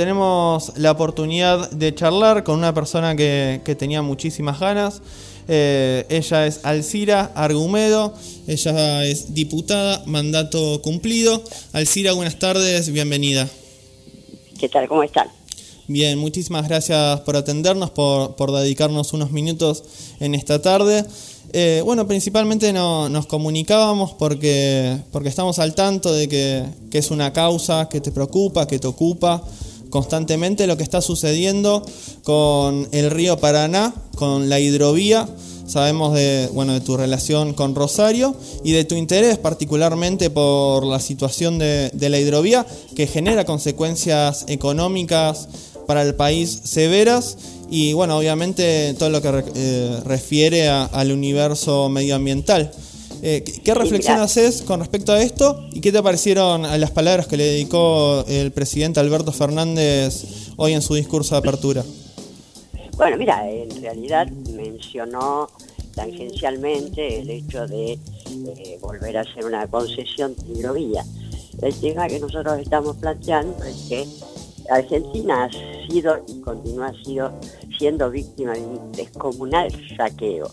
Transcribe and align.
tenemos 0.00 0.72
la 0.76 0.92
oportunidad 0.92 1.70
de 1.72 1.94
charlar 1.94 2.42
con 2.42 2.56
una 2.56 2.72
persona 2.72 3.14
que, 3.14 3.76
tenía 3.78 4.00
muchísimas 4.00 4.58
ganas. 4.58 5.02
Eh, 5.46 6.06
ella 6.08 6.46
es 6.46 6.64
Alcira 6.64 7.32
Argumedo, 7.34 8.14
ella 8.46 9.04
es 9.04 9.34
diputada, 9.34 10.02
mandato 10.06 10.80
cumplido. 10.80 11.44
Alcira, 11.74 12.12
buenas 12.12 12.38
tardes, 12.38 12.90
bienvenida. 12.90 13.46
¿Qué 14.58 14.70
tal? 14.70 14.88
¿Cómo 14.88 15.02
están? 15.02 15.28
Bien, 15.86 16.18
muchísimas 16.18 16.66
gracias 16.66 17.20
por 17.20 17.36
atendernos, 17.36 17.90
por, 17.90 18.36
por 18.36 18.52
dedicarnos 18.52 19.12
unos 19.12 19.32
minutos 19.32 19.84
en 20.18 20.34
esta 20.34 20.62
tarde. 20.62 21.04
Eh, 21.52 21.82
bueno, 21.84 22.06
principalmente 22.06 22.72
nos 22.72 23.26
comunicábamos 23.26 24.12
porque, 24.14 24.96
porque 25.10 25.28
estamos 25.28 25.58
al 25.58 25.74
tanto 25.74 26.10
de 26.10 26.26
que, 26.26 26.64
es 26.90 27.10
una 27.10 27.34
causa 27.34 27.88
que 27.90 28.00
te 28.00 28.12
preocupa, 28.12 28.66
que 28.66 28.78
te 28.78 28.86
ocupa 28.86 29.42
constantemente 29.90 30.66
lo 30.66 30.76
que 30.76 30.82
está 30.82 31.00
sucediendo 31.00 31.84
con 32.24 32.88
el 32.92 33.10
río 33.10 33.38
Paraná, 33.38 33.92
con 34.16 34.48
la 34.48 34.60
hidrovía. 34.60 35.28
Sabemos 35.66 36.14
de, 36.14 36.48
bueno, 36.52 36.72
de 36.72 36.80
tu 36.80 36.96
relación 36.96 37.54
con 37.54 37.76
Rosario 37.76 38.34
y 38.64 38.72
de 38.72 38.84
tu 38.84 38.96
interés 38.96 39.38
particularmente 39.38 40.28
por 40.28 40.84
la 40.84 40.98
situación 40.98 41.58
de, 41.58 41.92
la 41.94 42.18
hidrovía 42.18 42.66
que 42.96 43.06
genera 43.06 43.44
consecuencias 43.44 44.46
económicas 44.48 45.48
para 45.86 46.02
el 46.02 46.16
país 46.16 46.60
severas 46.64 47.36
y 47.70 47.92
bueno, 47.92 48.18
obviamente 48.18 48.94
todo 48.98 49.10
lo 49.10 49.22
que 49.22 49.44
eh, 49.54 50.00
refiere 50.04 50.68
al 50.68 51.12
universo 51.12 51.88
medioambiental. 51.88 52.72
Eh, 53.22 53.44
¿Qué 53.64 53.74
reflexión 53.74 54.18
haces 54.18 54.62
con 54.62 54.80
respecto 54.80 55.12
a 55.12 55.22
esto 55.22 55.66
y 55.72 55.80
qué 55.80 55.92
te 55.92 56.02
parecieron 56.02 56.62
las 56.62 56.90
palabras 56.90 57.26
que 57.26 57.36
le 57.36 57.44
dedicó 57.44 58.24
el 58.28 58.50
presidente 58.52 58.98
Alberto 59.00 59.32
Fernández 59.32 60.52
hoy 60.56 60.72
en 60.72 60.80
su 60.80 60.94
discurso 60.94 61.34
de 61.34 61.38
apertura? 61.38 61.84
Bueno, 62.96 63.16
mira, 63.16 63.48
en 63.50 63.82
realidad 63.82 64.26
mencionó 64.28 65.48
tangencialmente 65.94 67.20
el 67.20 67.30
hecho 67.30 67.66
de 67.66 67.92
eh, 67.92 68.78
volver 68.80 69.18
a 69.18 69.20
hacer 69.22 69.44
una 69.44 69.66
concesión 69.66 70.34
de 70.36 70.58
hidrovía. 70.58 71.04
El 71.60 71.74
tema 71.74 72.08
que 72.08 72.20
nosotros 72.20 72.58
estamos 72.58 72.96
planteando 72.96 73.62
es 73.64 73.76
que 73.88 74.06
Argentina 74.70 75.44
ha 75.44 75.88
sido 75.90 76.24
y 76.26 76.40
continúa 76.40 76.92
siendo 77.78 78.10
víctima 78.10 78.52
de 78.52 78.60
un 78.60 78.92
descomunal 78.92 79.70
saqueo, 79.96 80.50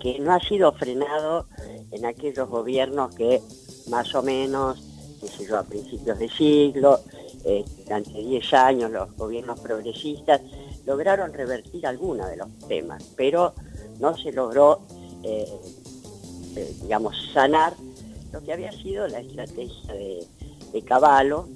que 0.00 0.18
no 0.18 0.32
ha 0.32 0.40
sido 0.40 0.72
frenado 0.72 1.46
en 1.90 2.04
aquellos 2.04 2.48
gobiernos 2.48 3.14
que 3.14 3.40
más 3.88 4.14
o 4.14 4.22
menos, 4.22 4.82
qué 5.20 5.28
sé 5.28 5.46
yo, 5.46 5.58
a 5.58 5.62
principios 5.62 6.18
de 6.18 6.28
siglo, 6.28 7.00
eh, 7.44 7.64
durante 7.84 8.12
10 8.12 8.54
años 8.54 8.90
los 8.90 9.14
gobiernos 9.16 9.60
progresistas 9.60 10.40
lograron 10.86 11.32
revertir 11.32 11.86
algunos 11.86 12.28
de 12.28 12.36
los 12.36 12.48
temas, 12.68 13.02
pero 13.16 13.54
no 14.00 14.16
se 14.16 14.32
logró, 14.32 14.80
eh, 15.22 15.46
eh, 16.56 16.74
digamos, 16.82 17.14
sanar 17.32 17.74
lo 18.32 18.42
que 18.42 18.52
había 18.52 18.72
sido 18.72 19.06
la 19.08 19.20
estrategia 19.20 19.92
de, 19.92 20.26
de 20.72 20.82
Caballo, 20.82 21.46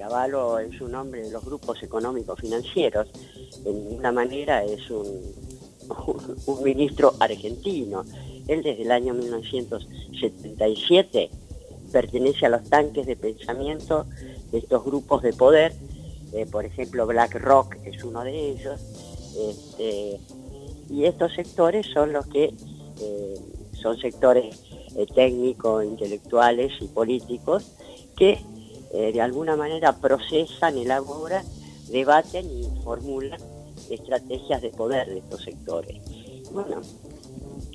Caballo 0.00 0.58
es 0.58 0.80
un 0.80 0.92
nombre 0.92 1.20
de 1.20 1.30
los 1.30 1.44
grupos 1.44 1.82
económicos 1.82 2.40
financieros, 2.40 3.06
en 3.66 3.84
ninguna 3.84 4.10
manera 4.10 4.64
es 4.64 4.90
un, 4.90 5.04
ministro 6.64 7.12
argentino. 7.20 8.04
Él 8.48 8.62
desde 8.62 8.82
el 8.82 8.92
año 8.92 9.14
1977 9.14 11.30
pertenece 11.90 12.46
a 12.46 12.48
los 12.48 12.64
tanques 12.68 13.06
de 13.06 13.16
pensamiento 13.16 14.06
de 14.52 14.58
estos 14.58 14.84
grupos 14.84 15.22
de 15.22 15.32
poder, 15.32 15.72
eh, 16.32 16.46
por 16.46 16.64
ejemplo 16.64 17.06
BlackRock 17.06 17.76
es 17.84 18.02
uno 18.04 18.22
de 18.24 18.50
ellos, 18.50 18.80
este, 19.38 20.20
y 20.88 21.04
estos 21.04 21.34
sectores 21.34 21.86
son 21.86 22.12
los 22.12 22.26
que 22.26 22.52
eh, 23.00 23.40
son 23.80 23.96
sectores 23.98 24.60
eh, 24.96 25.06
técnicos, 25.14 25.84
intelectuales 25.84 26.72
y 26.80 26.86
políticos 26.86 27.72
que 28.16 28.38
de 28.92 29.20
alguna 29.20 29.54
manera 29.54 30.00
procesan, 30.00 30.76
elaboran, 30.76 31.46
debaten 31.90 32.44
y 32.50 32.64
formulan 32.82 33.38
estrategias 33.88 34.62
de 34.62 34.70
poder 34.70 35.06
de 35.06 35.18
estos 35.18 35.44
sectores. 35.44 36.02
Bueno, 36.50 36.80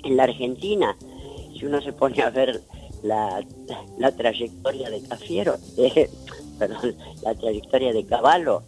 en 0.05 0.17
la 0.17 0.23
Argentina, 0.23 0.95
si 1.57 1.66
uno 1.66 1.81
se 1.81 1.91
pone 1.91 2.21
a 2.21 2.29
ver 2.29 2.61
la, 3.03 3.43
trayectoria 4.16 4.89
de 4.89 5.01
Cafiero, 5.01 5.55
eh, 5.77 6.09
perdón, 6.57 6.95
la 7.23 7.35
trayectoria 7.35 7.91
de 7.91 8.05
Caballo, 8.05 8.63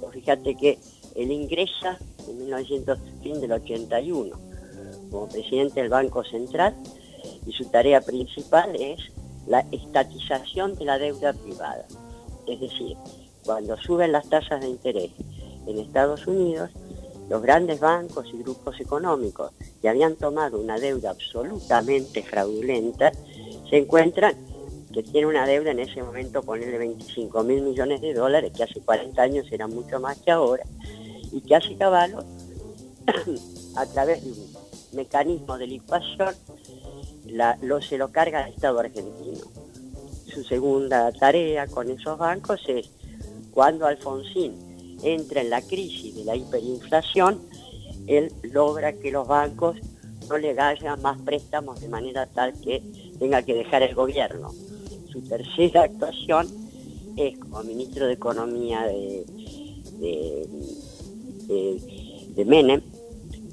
pues 0.00 0.12
fíjate 0.12 0.54
que 0.54 0.78
él 1.16 1.32
ingresa 1.32 1.98
en 2.28 2.38
1900, 2.38 2.98
fin 3.22 3.40
del 3.40 3.52
81 3.52 4.36
como 5.10 5.28
presidente 5.28 5.80
del 5.80 5.90
Banco 5.90 6.24
Central 6.24 6.74
y 7.46 7.52
su 7.52 7.66
tarea 7.66 8.00
principal 8.00 8.74
es 8.76 9.00
la 9.46 9.60
estatización 9.70 10.74
de 10.74 10.84
la 10.84 10.98
deuda 10.98 11.32
privada. 11.32 11.86
Es 12.46 12.60
decir, 12.60 12.96
cuando 13.44 13.76
suben 13.76 14.12
las 14.12 14.28
tasas 14.28 14.60
de 14.60 14.68
interés 14.68 15.10
en 15.66 15.78
Estados 15.78 16.26
Unidos, 16.26 16.70
los 17.28 17.42
grandes 17.42 17.80
bancos 17.80 18.26
y 18.32 18.42
grupos 18.42 18.80
económicos 18.80 19.52
que 19.84 19.90
habían 19.90 20.16
tomado 20.16 20.58
una 20.58 20.78
deuda 20.78 21.10
absolutamente 21.10 22.22
fraudulenta, 22.22 23.12
se 23.68 23.76
encuentran 23.76 24.34
que 24.90 25.02
tienen 25.02 25.26
una 25.26 25.46
deuda 25.46 25.72
en 25.72 25.80
ese 25.80 26.02
momento, 26.02 26.42
ponerle 26.42 26.78
25 26.78 27.42
mil 27.42 27.60
millones 27.60 28.00
de 28.00 28.14
dólares, 28.14 28.50
que 28.56 28.62
hace 28.62 28.80
40 28.80 29.20
años 29.20 29.46
era 29.52 29.66
mucho 29.66 30.00
más 30.00 30.16
que 30.20 30.30
ahora, 30.30 30.64
y 31.30 31.42
que 31.42 31.54
hace 31.54 31.76
caballo 31.76 32.24
a 33.76 33.84
través 33.84 34.24
de 34.24 34.30
un 34.30 34.52
mecanismo 34.94 35.58
de 35.58 35.66
licuación 35.66 36.34
lo, 37.60 37.82
se 37.82 37.98
lo 37.98 38.10
carga 38.10 38.46
el 38.46 38.54
Estado 38.54 38.80
argentino. 38.80 39.44
Su 40.32 40.44
segunda 40.44 41.12
tarea 41.12 41.66
con 41.66 41.90
esos 41.90 42.16
bancos 42.16 42.62
es, 42.68 42.88
cuando 43.50 43.84
Alfonsín 43.84 44.98
entra 45.02 45.42
en 45.42 45.50
la 45.50 45.60
crisis 45.60 46.14
de 46.14 46.24
la 46.24 46.36
hiperinflación, 46.36 47.38
él 48.06 48.32
logra 48.42 48.92
que 48.92 49.10
los 49.10 49.26
bancos 49.26 49.76
no 50.28 50.38
le 50.38 50.58
hagan 50.58 51.02
más 51.02 51.20
préstamos 51.22 51.80
de 51.80 51.88
manera 51.88 52.26
tal 52.26 52.52
que 52.60 52.82
tenga 53.18 53.42
que 53.42 53.54
dejar 53.54 53.82
el 53.82 53.94
gobierno. 53.94 54.52
Su 55.10 55.20
tercera 55.22 55.82
actuación 55.82 56.48
es 57.16 57.38
como 57.38 57.62
ministro 57.62 58.06
de 58.06 58.14
Economía 58.14 58.82
de, 58.86 59.24
de, 60.00 60.48
de 62.34 62.44
Menem, 62.44 62.82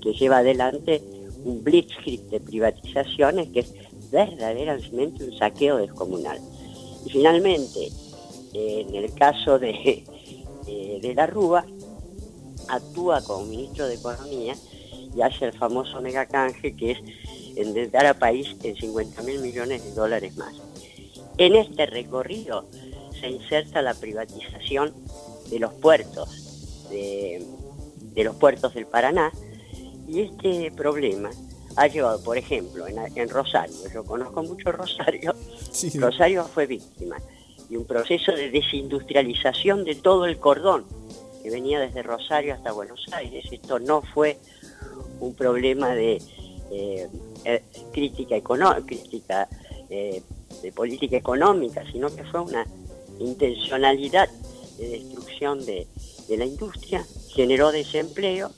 que 0.02 0.14
lleva 0.14 0.40
adelante 0.40 1.02
un 1.44 1.64
blitzkrieg 1.64 2.22
de 2.30 2.40
privatizaciones 2.40 3.50
que 3.50 3.62
es 3.62 3.74
verdaderamente 4.12 5.24
un 5.24 5.38
saqueo 5.38 5.78
descomunal. 5.78 6.40
Y 7.06 7.10
finalmente, 7.10 7.92
en 8.54 8.96
el 8.96 9.14
caso 9.14 9.58
de, 9.58 10.04
de, 10.66 11.14
la 11.16 11.28
Rúa, 11.28 11.66
actúa 12.72 13.24
como 13.24 13.46
ministro 13.46 13.88
de 13.88 13.96
Economía 13.96 14.56
y 15.16 15.22
hace 15.22 15.46
el 15.46 15.54
famoso 15.54 16.02
megacanje 16.02 16.76
que 16.76 16.92
es 16.92 17.00
endeudar 17.56 18.06
a 18.06 18.14
país 18.14 18.56
en 18.64 18.76
50 18.76 19.22
mil 19.24 19.40
millones 19.40 19.84
de 19.84 19.92
dólares 19.94 20.38
más. 20.38 20.56
En 21.38 21.56
este 21.56 21.86
recorrido 21.86 22.66
se 23.20 23.30
inserta 23.30 23.82
la 23.82 23.94
privatización 23.94 24.94
de 25.50 25.60
los 25.60 25.74
puertos, 25.74 26.88
de, 26.90 27.46
de 28.14 28.24
los 28.24 28.36
puertos 28.36 28.74
del 28.74 28.86
Paraná, 28.86 29.32
y 30.08 30.22
este 30.22 30.72
problema 30.72 31.30
ha 31.76 31.88
llevado, 31.88 32.22
por 32.24 32.38
ejemplo, 32.38 32.86
en, 32.88 33.30
Rosario, 33.30 33.76
yo 33.94 34.04
conozco 34.04 34.44
mucho 34.44 34.72
Rosario, 34.72 35.34
Rosario 35.96 36.44
fue 36.46 36.68
víctima 36.68 37.18
de 37.70 37.78
un 37.78 37.86
proceso 37.86 38.34
de 38.34 38.52
desindustrialización 38.52 39.86
de 39.86 39.96
todo 39.96 40.26
el 40.26 40.38
cordón 40.38 40.86
que 41.42 41.50
venía 41.50 41.80
desde 41.80 42.04
Rosario 42.04 42.54
hasta 42.54 42.72
Buenos 42.72 43.06
Aires. 43.12 43.46
Esto 43.52 43.80
no 43.80 44.02
fue 44.02 44.38
un 45.20 45.36
problema 45.36 45.94
de 45.94 46.22
eh, 46.72 47.08
eh, 47.46 47.64
crítica, 47.92 48.36
crítica 48.86 49.48
eh, 49.90 50.22
de 50.62 50.72
política 50.72 51.18
económica, 51.18 51.84
sino 51.92 52.14
que 52.16 52.24
fue 52.24 52.42
una 52.42 52.66
intencionalidad 53.20 54.30
de 54.78 54.90
destrucción 54.90 55.66
de 55.66 55.88
la 56.30 56.46
industria, 56.46 57.06
generó 57.34 57.72
desempleo 57.72 58.52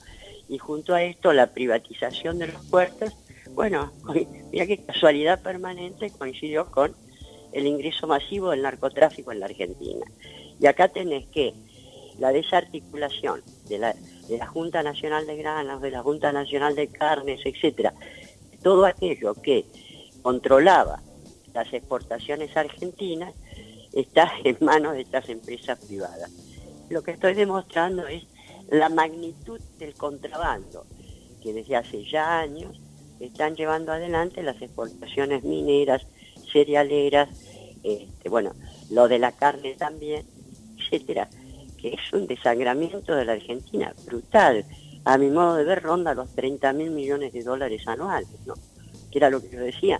y 0.47 0.57
junto 0.57 0.94
a 0.94 1.03
esto 1.03 1.33
la 1.33 1.47
privatización 1.47 2.38
de 2.38 2.47
los 2.47 2.63
puertos, 2.65 3.13
bueno, 3.51 3.91
mira 4.51 4.68
qué 4.68 4.77
casualidad 4.77 5.41
permanente 5.41 6.12
coincidió 6.12 6.69
con 6.69 6.95
el 7.51 7.68
ingreso 7.68 8.07
masivo 8.07 8.51
del 8.51 8.62
narcotráfico 8.62 9.31
en 9.31 9.39
la 9.39 9.45
Argentina. 9.47 10.06
Y 10.59 10.65
acá 10.68 10.89
tenés 10.89 11.25
que 11.27 11.53
la 12.19 12.31
desarticulación 12.31 13.42
de 13.68 13.80
la, 13.80 13.95
de 14.27 14.38
la 14.38 14.48
Junta 14.48 14.83
Nacional 14.83 15.25
de 15.25 15.38
Granos, 15.38 15.81
de 15.81 15.92
la 15.92 16.01
Junta 16.01 16.31
Nacional 16.31 16.75
de 16.75 16.88
Carnes, 16.88 17.42
etcétera, 17.45 17.94
todo 18.62 18.86
aquello 18.86 19.33
que 19.36 19.65
controlaba 20.21 21.01
las 21.54 21.71
exportaciones 21.74 22.56
argentinas 22.56 23.33
está 23.92 24.31
en 24.44 24.57
manos 24.62 24.94
de 24.94 25.01
estas 25.01 25.30
empresas 25.30 25.80
privadas. 25.86 26.31
lo 26.89 27.01
que 27.01 27.12
estoy 27.12 27.33
demostrando 27.33 28.07
es 28.07 28.24
la 28.69 28.89
magnitud 28.89 29.60
del 29.80 29.94
contrabando, 29.95 30.86
que 31.42 31.54
desde 31.54 31.75
hace 31.75 32.04
ya 32.06 32.39
años 32.39 32.80
están 33.19 33.56
llevando 33.56 33.92
adelante 33.92 34.44
las 34.44 34.62
exportaciones 34.62 35.44
mineras, 35.44 36.06
cerealeras, 36.51 37.30
este, 37.83 38.30
bueno, 38.30 38.54
lo 38.89 39.07
de 39.07 39.19
la 39.19 39.31
carne 39.31 39.75
también, 39.75 40.25
etcétera, 40.77 41.30
que 41.83 41.89
es 41.89 42.13
un 42.13 42.27
desangramiento 42.27 43.13
de 43.13 43.25
la 43.25 43.33
Argentina 43.33 43.94
brutal. 44.06 44.65
A 45.03 45.18
mi 45.18 45.30
modo 45.30 45.56
de 45.56 45.65
ver, 45.65 45.83
ronda 45.83 46.13
los 46.13 46.33
30 46.33 46.71
mil 46.71 46.91
millones 46.91 47.33
de 47.33 47.44
dólares 47.44 47.85
anuales, 47.89 48.39
¿no? 48.45 48.53
Que 49.12 49.19
era 49.19 49.30
lo 49.30 49.41
que 49.41 49.50
yo 49.50 49.59
decía. 49.59 50.00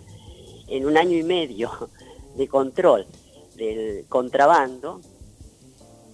En 0.70 0.86
un 0.86 0.96
año 0.96 1.18
y 1.18 1.24
medio 1.24 1.70
de 2.38 2.48
control 2.48 3.06
del 3.58 4.06
contrabando, 4.08 5.02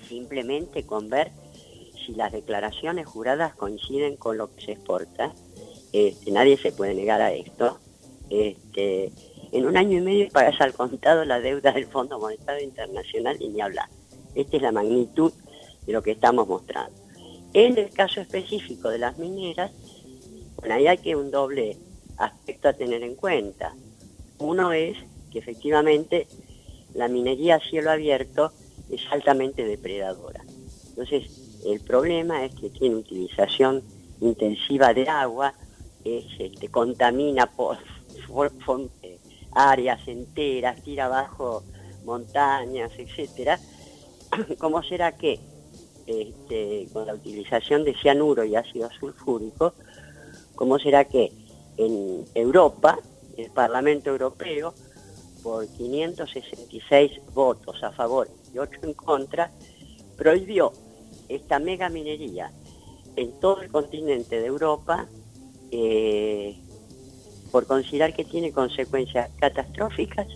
simplemente 0.07 0.88
con 0.88 1.07
ver 1.07 1.31
si 2.04 2.13
las 2.15 2.31
declaraciones 2.31 3.06
juradas 3.06 3.54
coinciden 3.54 4.18
con 4.18 4.39
lo 4.39 4.51
que 4.51 4.65
se 4.65 4.72
exporta, 4.72 5.33
este, 5.94 6.31
nadie 6.31 6.57
se 6.57 6.72
puede 6.72 6.95
negar 6.95 7.22
a 7.22 7.31
esto. 7.31 7.77
Este, 8.31 9.12
en 9.51 9.68
un 9.68 9.77
año 9.77 10.00
y 10.00 10.01
medio 10.01 10.30
pagas 10.30 10.60
al 10.62 10.74
contado 10.74 11.25
la 11.25 11.39
deuda 11.39 11.72
del 11.74 11.86
Fondo 11.86 12.18
Monetario 12.18 12.63
Internacional 12.63 13.38
y 13.39 13.50
ni 13.50 13.62
hablar. 13.62 13.88
Esta 14.33 14.57
es 14.57 14.63
la 14.63 14.72
magnitud 14.72 15.31
lo 15.91 16.01
que 16.01 16.12
estamos 16.12 16.47
mostrando. 16.47 17.00
En 17.53 17.77
el 17.77 17.89
caso 17.89 18.21
específico 18.21 18.89
de 18.89 19.00
las 19.00 19.18
mineras, 19.18 19.71
bueno, 20.57 20.75
ahí 20.75 20.88
hay 20.88 20.97
que 20.97 21.15
un 21.15 21.31
doble 21.31 21.77
aspecto 22.18 22.69
a 22.69 22.74
tener 22.74 23.01
en 23.03 23.15
cuenta. 23.15 23.74
Uno 24.38 24.71
es 24.71 24.97
que 25.31 25.39
efectivamente 25.39 26.27
la 26.94 27.07
minería 27.07 27.56
a 27.56 27.59
cielo 27.59 27.91
abierto 27.91 28.51
es 28.89 29.01
altamente 29.12 29.63
depredadora. 29.63 30.44
Entonces, 30.89 31.62
el 31.65 31.80
problema 31.81 32.45
es 32.45 32.53
que 32.56 32.69
tiene 32.69 32.95
utilización 32.95 33.83
intensiva 34.21 34.94
de 34.94 35.07
agua, 35.07 35.53
este, 36.03 36.69
contamina 36.69 37.45
por, 37.47 37.77
eh, 39.03 39.19
áreas 39.51 40.07
enteras, 40.07 40.81
tira 40.83 41.06
abajo 41.06 41.63
montañas, 42.06 42.91
etcétera. 42.97 43.59
¿Cómo 44.57 44.83
será 44.83 45.18
que 45.18 45.39
este, 46.10 46.88
con 46.92 47.06
la 47.06 47.14
utilización 47.14 47.84
de 47.84 47.96
cianuro 47.96 48.44
y 48.44 48.56
ácido 48.56 48.90
sulfúrico, 49.00 49.74
cómo 50.56 50.80
será 50.80 51.06
que 51.06 51.32
en 51.78 52.26
Europa, 52.36 53.00
el 53.38 53.50
Parlamento 53.52 54.10
Europeo, 54.10 54.74
por 55.42 55.68
566 55.68 57.22
votos 57.34 57.82
a 57.84 57.92
favor 57.92 58.28
y 58.54 58.58
8 58.58 58.80
en 58.84 58.94
contra, 58.94 59.52
prohibió 60.18 60.74
esta 61.30 61.60
mega 61.60 61.90
minería 61.90 62.52
en 63.16 63.32
todo 63.40 63.62
el 63.62 63.72
continente 63.72 64.40
de 64.42 64.48
Europa 64.48 65.08
eh, 65.72 66.58
por 67.52 67.66
considerar 67.66 68.14
que 68.14 68.26
tiene 68.26 68.52
consecuencias 68.52 69.30
catastróficas 69.40 70.28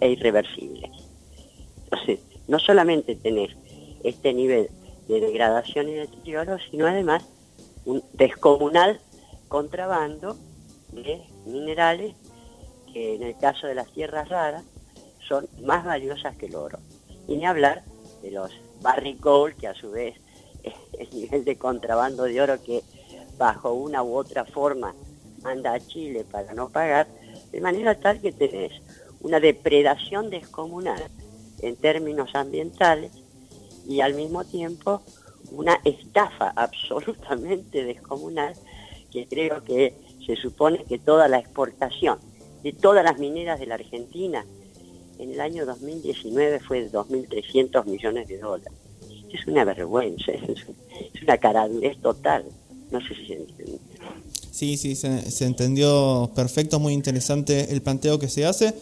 e 0.00 0.10
irreversibles. 0.10 0.90
Entonces, 1.84 2.20
no 2.46 2.58
solamente 2.58 3.14
tenés 3.16 3.50
este 4.02 4.32
nivel 4.32 4.70
de 5.08 5.20
degradación 5.20 5.88
y 5.88 5.94
deterioro, 5.94 6.58
sino 6.70 6.86
además 6.86 7.24
un 7.84 8.02
descomunal 8.12 9.00
contrabando 9.48 10.36
de 10.92 11.22
minerales 11.46 12.14
que 12.92 13.16
en 13.16 13.22
el 13.22 13.36
caso 13.38 13.66
de 13.66 13.74
las 13.74 13.90
tierras 13.92 14.28
raras 14.28 14.64
son 15.26 15.48
más 15.62 15.84
valiosas 15.84 16.36
que 16.36 16.46
el 16.46 16.54
oro. 16.54 16.78
Y 17.26 17.36
ni 17.36 17.46
hablar 17.46 17.82
de 18.22 18.30
los 18.30 18.50
barricol, 18.80 19.54
que 19.54 19.68
a 19.68 19.74
su 19.74 19.90
vez 19.90 20.16
es 20.62 20.74
el 20.98 21.10
nivel 21.10 21.44
de 21.44 21.56
contrabando 21.56 22.24
de 22.24 22.40
oro 22.40 22.62
que 22.62 22.82
bajo 23.36 23.72
una 23.72 24.02
u 24.02 24.14
otra 24.16 24.44
forma 24.44 24.94
anda 25.44 25.72
a 25.72 25.80
Chile 25.80 26.24
para 26.30 26.52
no 26.54 26.68
pagar, 26.68 27.06
de 27.52 27.60
manera 27.60 27.98
tal 27.98 28.20
que 28.20 28.32
tenés 28.32 28.72
una 29.20 29.40
depredación 29.40 30.30
descomunal 30.30 31.02
en 31.60 31.76
términos 31.76 32.34
ambientales 32.34 33.12
y 33.88 34.00
al 34.00 34.14
mismo 34.14 34.44
tiempo 34.44 35.02
una 35.50 35.80
estafa 35.84 36.50
absolutamente 36.56 37.84
descomunal 37.84 38.54
que 39.10 39.26
creo 39.26 39.64
que 39.64 39.94
se 40.24 40.36
supone 40.36 40.84
que 40.84 40.98
toda 40.98 41.26
la 41.26 41.38
exportación 41.38 42.18
de 42.62 42.72
todas 42.72 43.02
las 43.02 43.18
mineras 43.18 43.58
de 43.58 43.66
la 43.66 43.76
Argentina 43.76 44.44
en 45.18 45.32
el 45.32 45.40
año 45.40 45.66
2019 45.66 46.60
fue 46.60 46.82
de 46.82 46.92
2.300 46.92 47.84
millones 47.86 48.28
de 48.28 48.38
dólares. 48.38 48.72
Es 49.32 49.46
una 49.46 49.64
vergüenza, 49.64 50.32
es 50.32 51.22
una 51.22 51.38
caradurez 51.38 51.98
total. 52.00 52.44
No 52.90 53.00
sé 53.00 53.14
si 53.14 53.26
se 53.26 53.34
entiende. 53.34 53.78
Sí, 54.50 54.76
sí, 54.76 54.96
se, 54.96 55.44
entendió 55.44 56.32
perfecto, 56.34 56.80
muy 56.80 56.92
interesante 56.92 57.72
el 57.72 57.80
planteo 57.80 58.18
que 58.18 58.28
se 58.28 58.44
hace. 58.44 58.74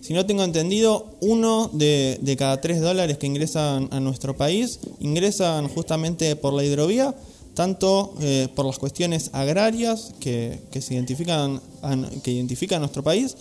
Si 0.00 0.14
no 0.14 0.24
tengo 0.26 0.44
entendido, 0.44 1.16
uno 1.20 1.70
de, 1.72 2.36
cada 2.38 2.60
tres 2.60 2.80
dólares 2.80 3.18
que 3.18 3.26
ingresan 3.26 3.88
a 3.90 4.00
nuestro 4.00 4.36
país 4.36 4.80
ingresan 5.00 5.68
justamente 5.68 6.36
por 6.36 6.52
la 6.52 6.64
hidrovía, 6.64 7.14
tanto 7.54 8.14
eh, 8.20 8.48
por 8.54 8.64
las 8.64 8.78
cuestiones 8.78 9.30
agrarias 9.32 10.14
que, 10.20 10.60
identifican 10.90 11.60
que 12.22 12.30
identifica 12.30 12.78
nuestro 12.78 13.02
país, 13.02 13.36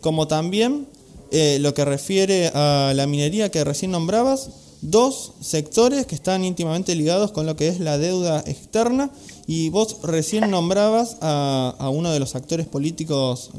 como 0.00 0.28
también 0.28 0.86
eh, 1.30 1.58
lo 1.60 1.72
que 1.72 1.86
refiere 1.86 2.50
a 2.54 2.92
la 2.94 3.06
minería 3.06 3.50
que 3.50 3.64
recién 3.64 3.90
nombrabas, 3.90 4.50
dos 4.82 5.32
sectores 5.40 6.06
que 6.06 6.14
están 6.14 6.44
íntimamente 6.44 6.94
ligados 6.94 7.32
con 7.32 7.46
lo 7.46 7.56
que 7.56 7.68
es 7.68 7.80
la 7.80 7.96
deuda 7.96 8.42
externa 8.46 9.10
y 9.54 9.68
vos 9.68 9.98
recién 10.02 10.50
nombrabas 10.50 11.18
a, 11.20 11.90
uno 11.92 12.10
de 12.10 12.18
los 12.18 12.34
actores 12.36 12.66
políticos 12.66 13.50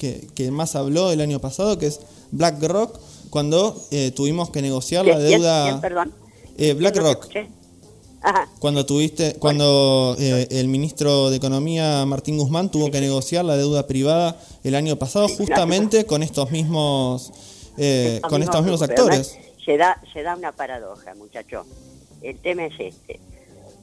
eh, 0.00 0.26
que, 0.34 0.50
más 0.50 0.76
habló 0.76 1.12
el 1.12 1.20
año 1.20 1.40
pasado, 1.40 1.78
que 1.78 1.88
es 1.88 2.00
BlackRock, 2.30 2.98
cuando 3.28 3.76
eh, 3.90 4.12
tuvimos 4.12 4.48
que 4.48 4.62
negociar 4.62 5.04
la 5.04 5.18
deuda... 5.18 5.78
perdón? 5.82 6.14
Eh, 6.56 6.72
BlackRock. 6.72 7.26
Cuando 8.60 8.86
tuviste, 8.86 9.34
cuando 9.34 10.16
el 10.18 10.68
ministro 10.68 11.28
de 11.28 11.36
Economía 11.36 12.06
Martín 12.06 12.38
Guzmán 12.38 12.70
tuvo 12.70 12.90
que 12.90 13.02
negociar 13.02 13.44
la 13.44 13.58
deuda 13.58 13.86
privada 13.86 14.40
el 14.64 14.74
año 14.74 14.96
pasado, 14.96 15.28
justamente 15.28 16.06
con 16.06 16.22
estos 16.22 16.50
mismos, 16.50 17.30
con 18.26 18.42
estos 18.42 18.62
mismos 18.62 18.80
actores. 18.80 19.36
Se 19.66 19.76
da, 19.76 20.00
se 20.14 20.22
da 20.22 20.34
una 20.34 20.52
paradoja, 20.52 21.14
muchacho. 21.14 21.66
El 22.22 22.38
tema 22.38 22.64
es 22.64 22.74
este. 22.78 23.20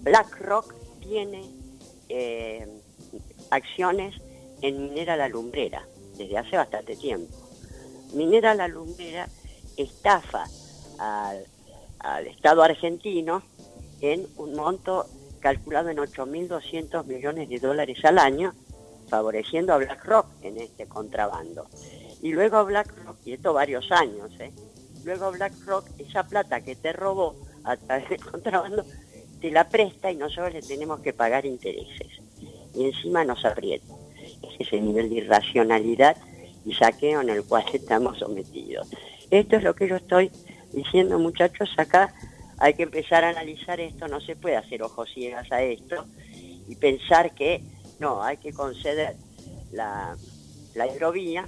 BlackRock 0.01 0.74
tiene 1.01 1.58
eh, 2.09 2.68
acciones 3.51 4.16
en 4.61 4.83
Minera 4.83 5.16
La 5.16 5.30
Lumbrera 5.30 5.85
desde 6.18 6.37
hace 6.37 6.57
bastante 6.57 6.95
tiempo. 6.95 7.33
Minera 8.13 8.54
La 8.54 8.68
Lumbrera 8.68 9.28
estafa 9.78 10.45
al, 10.97 11.45
Estado 12.28 12.63
argentino 12.63 13.44
en 13.99 14.25
un 14.37 14.56
monto 14.56 15.06
calculado 15.42 15.89
en 15.89 15.97
8.200 15.97 17.06
millones 17.06 17.49
de 17.49 17.59
dólares 17.59 17.97
al 18.06 18.18
año, 18.18 18.54
favoreciendo 19.09 19.73
a 19.73 19.78
BlackRock 19.78 20.28
en 20.42 20.57
este 20.57 20.87
contrabando. 20.87 21.68
Y 22.21 22.31
luego 22.31 22.63
BlackRock, 22.66 23.18
y 23.25 23.33
esto 23.33 23.54
varios 23.54 23.92
años, 23.92 24.31
¿eh? 24.39 24.51
luego 25.04 25.31
BlackRock, 25.31 25.85
esa 25.97 26.23
plata 26.23 26.61
que 26.61 26.75
te 26.75 26.94
robó 26.94 27.35
a 27.63 27.75
través 27.75 28.09
del 28.09 28.23
contrabando, 28.23 28.85
te 29.39 29.51
la 29.51 29.69
presta 29.69 30.11
y 30.11 30.15
nosotros 30.15 30.53
le 30.53 30.61
tenemos 30.61 30.99
que 30.99 31.13
pagar 31.13 31.45
intereses. 31.45 32.07
Y 32.73 32.85
encima 32.85 33.23
nos 33.23 33.43
aprieta. 33.45 33.93
Ese 34.43 34.63
es 34.63 34.73
el 34.73 34.85
nivel 34.85 35.09
de 35.09 35.15
irracionalidad 35.15 36.17
y 36.65 36.73
saqueo 36.73 37.21
en 37.21 37.29
el 37.29 37.43
cual 37.43 37.63
estamos 37.73 38.19
sometidos. 38.19 38.87
Esto 39.31 39.57
es 39.57 39.63
lo 39.63 39.75
que 39.75 39.87
yo 39.87 39.95
estoy 39.95 40.31
diciendo, 40.73 41.19
muchachos, 41.19 41.69
acá 41.77 42.13
hay 42.57 42.73
que 42.73 42.83
empezar 42.83 43.23
a 43.23 43.29
analizar 43.29 43.79
esto, 43.79 44.07
no 44.07 44.19
se 44.19 44.35
puede 44.35 44.57
hacer 44.57 44.83
ojos 44.83 45.09
ciegas 45.13 45.51
a 45.51 45.61
esto 45.61 46.05
y 46.67 46.75
pensar 46.75 47.33
que 47.33 47.63
no, 47.99 48.21
hay 48.21 48.37
que 48.37 48.53
conceder 48.53 49.15
la, 49.71 50.15
la 50.75 50.87
hidrovía, 50.87 51.47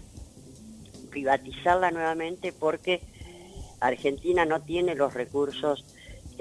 privatizarla 1.09 1.91
nuevamente 1.91 2.53
porque 2.53 3.01
Argentina 3.79 4.45
no 4.45 4.61
tiene 4.61 4.95
los 4.95 5.13
recursos 5.13 5.85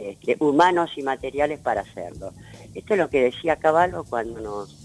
este, 0.09 0.37
humanos 0.39 0.91
y 0.97 1.03
materiales 1.03 1.59
para 1.61 1.83
hacerlo. 1.83 2.33
Esto 2.75 2.95
es 2.95 3.01
lo 3.01 3.11
que 3.11 3.23
decía 3.23 3.57
Caballo 3.57 4.05
cuando 4.05 4.41
nos, 4.41 4.77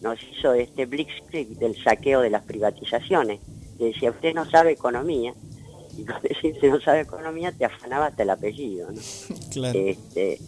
nos 0.00 0.22
hizo 0.22 0.54
este 0.54 0.86
blitzkrieg 0.86 1.48
del 1.58 1.76
saqueo 1.82 2.20
de 2.20 2.30
las 2.30 2.42
privatizaciones. 2.44 3.40
decía, 3.78 4.10
usted 4.10 4.34
no 4.34 4.48
sabe 4.48 4.72
economía, 4.72 5.34
y 5.96 6.04
cuando 6.06 6.28
decís 6.28 6.56
no 6.62 6.80
sabe 6.80 7.00
economía 7.00 7.52
te 7.52 7.64
afanaba 7.64 8.06
hasta 8.06 8.22
el 8.22 8.30
apellido. 8.30 8.88
Este, 9.54 10.38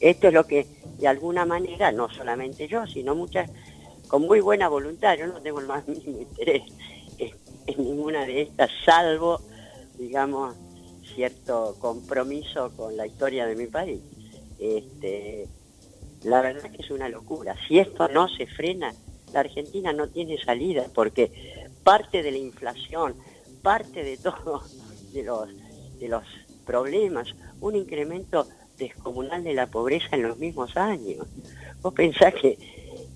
esto 0.00 0.28
es 0.28 0.34
lo 0.34 0.44
que 0.44 0.66
de 0.98 1.08
alguna 1.08 1.46
manera, 1.46 1.90
no 1.90 2.10
solamente 2.10 2.68
yo, 2.68 2.86
sino 2.86 3.14
muchas, 3.14 3.50
con 4.08 4.22
muy 4.22 4.40
buena 4.40 4.68
voluntad, 4.68 5.16
yo 5.16 5.26
no 5.26 5.40
tengo 5.40 5.60
el 5.60 5.66
más 5.66 5.88
mínimo 5.88 6.20
interés 6.20 6.64
en 7.66 7.84
ninguna 7.84 8.26
de 8.26 8.42
estas, 8.42 8.70
salvo, 8.84 9.40
digamos, 9.98 10.54
cierto 11.14 11.76
compromiso 11.78 12.72
con 12.76 12.96
la 12.96 13.06
historia 13.06 13.46
de 13.46 13.56
mi 13.56 13.66
país. 13.66 14.00
este, 14.58 15.48
la 16.24 16.40
verdad 16.40 16.66
es 16.66 16.72
que 16.72 16.82
es 16.82 16.90
una 16.90 17.08
locura. 17.08 17.56
Si 17.66 17.78
esto 17.78 18.08
no 18.08 18.28
se 18.28 18.46
frena, 18.46 18.94
la 19.32 19.40
Argentina 19.40 19.92
no 19.92 20.08
tiene 20.08 20.42
salida 20.42 20.86
porque 20.94 21.32
parte 21.82 22.22
de 22.22 22.30
la 22.30 22.38
inflación, 22.38 23.14
parte 23.62 24.04
de 24.04 24.16
todo, 24.16 24.62
de 25.12 25.24
los, 25.24 25.48
de 25.98 26.08
los 26.08 26.24
problemas, 26.64 27.28
un 27.60 27.74
incremento 27.74 28.46
descomunal 28.78 29.42
de 29.42 29.54
la 29.54 29.66
pobreza 29.66 30.08
en 30.12 30.22
los 30.22 30.38
mismos 30.38 30.76
años. 30.76 31.26
Vos 31.80 31.94
pensás 31.94 32.34
que 32.34 32.58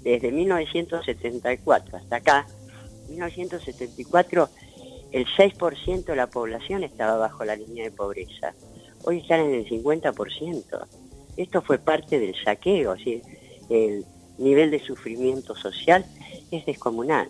desde 0.03 0.33
1974 0.33 1.97
hasta 1.97 2.17
acá, 2.17 2.47
1974, 3.09 4.49
el 5.13 5.27
6% 5.27 6.05
de 6.05 6.17
la 6.17 6.27
población 6.29 6.85
estaba 6.85 7.17
bajo 7.17 7.45
la 7.45 7.57
línea 7.57 7.85
de 7.85 7.91
pobreza. 7.91 8.55
Hoy 9.05 9.19
están 9.19 9.41
en 9.41 9.55
el 9.55 9.69
50%. 9.69 10.87
Esto 11.37 11.63
fue 11.63 11.79
parte 11.79 12.19
del 12.19 12.35
saqueo, 12.43 12.95
el 13.69 14.05
nivel 14.39 14.71
de 14.71 14.81
sufrimiento 14.81 15.55
social 15.55 16.05
es 16.51 16.65
descomunal. 16.67 17.29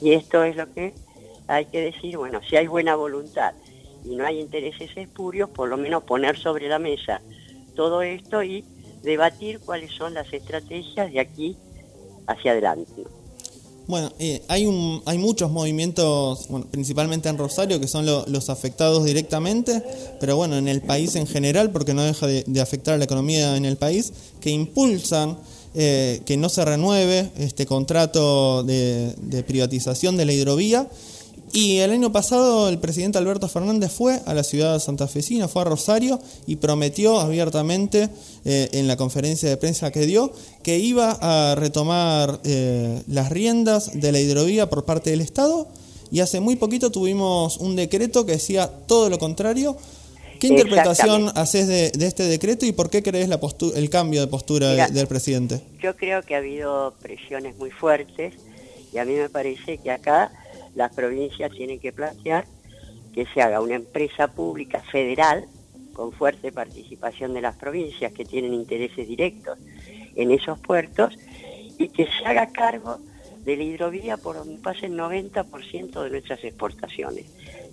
Y 0.00 0.12
esto 0.12 0.44
es 0.44 0.56
lo 0.56 0.72
que 0.72 0.94
hay 1.46 1.66
que 1.66 1.80
decir, 1.80 2.16
bueno, 2.16 2.40
si 2.48 2.56
hay 2.56 2.66
buena 2.66 2.96
voluntad 2.96 3.54
y 4.04 4.16
no 4.16 4.24
hay 4.24 4.40
intereses 4.40 4.90
espurios, 4.96 5.50
por 5.50 5.68
lo 5.68 5.76
menos 5.76 6.04
poner 6.04 6.38
sobre 6.38 6.68
la 6.68 6.78
mesa 6.78 7.20
todo 7.74 8.02
esto 8.02 8.42
y 8.42 8.64
debatir 9.02 9.60
cuáles 9.60 9.92
son 9.92 10.14
las 10.14 10.32
estrategias 10.32 11.12
de 11.12 11.20
aquí 11.20 11.56
hacia 12.26 12.52
adelante. 12.52 13.04
Bueno, 13.90 14.12
eh, 14.20 14.40
hay, 14.46 14.66
un, 14.66 15.02
hay 15.04 15.18
muchos 15.18 15.50
movimientos, 15.50 16.46
principalmente 16.70 17.28
en 17.28 17.36
Rosario, 17.36 17.80
que 17.80 17.88
son 17.88 18.06
los 18.06 18.48
afectados 18.48 19.04
directamente, 19.04 19.82
pero 20.20 20.36
bueno, 20.36 20.56
en 20.56 20.68
el 20.68 20.80
país 20.80 21.16
en 21.16 21.26
general, 21.26 21.72
porque 21.72 21.92
no 21.92 22.02
deja 22.02 22.28
de, 22.28 22.60
afectar 22.60 22.94
a 22.94 22.98
la 22.98 23.04
economía 23.04 23.56
en 23.56 23.64
el 23.64 23.76
país, 23.76 24.12
que 24.40 24.50
impulsan 24.50 25.38
eh, 25.74 26.22
que 26.24 26.36
no 26.36 26.48
se 26.48 26.64
renueve 26.64 27.32
este 27.36 27.66
contrato 27.66 28.62
de 28.62 29.44
privatización 29.44 30.16
de 30.16 30.24
la 30.24 30.34
hidrovía 30.34 30.88
y 31.52 31.78
el 31.78 31.90
año 31.90 32.12
pasado 32.12 32.68
el 32.68 32.78
presidente 32.78 33.18
Alberto 33.18 33.48
Fernández 33.48 33.92
fue 33.92 34.20
a 34.26 34.34
la 34.34 34.44
ciudad 34.44 34.74
de 34.74 34.80
Santa 34.80 35.08
Fecina, 35.08 35.48
fue 35.48 35.62
a 35.62 35.64
Rosario 35.64 36.20
y 36.46 36.56
prometió 36.56 37.18
abiertamente 37.20 38.08
eh, 38.44 38.68
en 38.72 38.86
la 38.86 38.96
conferencia 38.96 39.48
de 39.48 39.56
prensa 39.56 39.90
que 39.90 40.06
dio 40.06 40.32
que 40.62 40.78
iba 40.78 41.18
a 41.20 41.54
retomar 41.54 42.40
eh, 42.44 43.02
las 43.08 43.30
riendas 43.30 44.00
de 44.00 44.12
la 44.12 44.20
hidrovía 44.20 44.70
por 44.70 44.84
parte 44.84 45.10
del 45.10 45.20
Estado 45.20 45.68
y 46.10 46.20
hace 46.20 46.40
muy 46.40 46.56
poquito 46.56 46.90
tuvimos 46.90 47.56
un 47.58 47.76
decreto 47.76 48.26
que 48.26 48.32
decía 48.32 48.70
todo 48.86 49.08
lo 49.08 49.18
contrario. 49.18 49.76
¿Qué 50.40 50.46
interpretación 50.46 51.30
haces 51.34 51.68
de, 51.68 51.92
este 52.06 52.22
decreto 52.22 52.64
y 52.64 52.72
por 52.72 52.88
qué 52.88 53.02
crees 53.02 53.28
la 53.28 53.38
el 53.74 53.90
cambio 53.90 54.22
de 54.22 54.26
postura 54.26 54.88
del 54.88 55.06
presidente? 55.06 55.60
Yo 55.82 55.94
creo 55.96 56.22
que 56.22 56.34
ha 56.34 56.38
habido 56.38 56.94
presiones 57.02 57.56
muy 57.58 57.70
fuertes 57.70 58.34
y 58.92 58.98
a 58.98 59.04
mí 59.04 59.12
me 59.12 59.28
parece 59.28 59.78
que 59.78 59.90
acá 59.90 60.32
las 60.74 60.94
provincias 60.94 61.50
tienen 61.52 61.80
que 61.80 61.92
plantear 61.92 62.46
que 63.12 63.26
se 63.26 63.42
haga 63.42 63.60
una 63.60 63.74
empresa 63.74 64.28
pública 64.28 64.82
federal 64.90 65.46
con 65.92 66.12
fuerte 66.12 66.52
participación 66.52 67.34
de 67.34 67.40
las 67.40 67.56
provincias 67.56 68.12
que 68.12 68.24
tienen 68.24 68.54
intereses 68.54 69.06
directos 69.06 69.58
en 70.14 70.30
esos 70.30 70.58
puertos 70.60 71.16
y 71.78 71.88
que 71.88 72.06
se 72.06 72.24
haga 72.24 72.52
cargo 72.52 72.98
de 73.44 73.56
la 73.56 73.62
hidrovía 73.62 74.16
por 74.16 74.36
donde 74.36 74.60
pasa 74.62 74.86
el 74.86 74.96
90% 74.96 76.02
de 76.02 76.10
nuestras 76.10 76.44
exportaciones. 76.44 77.26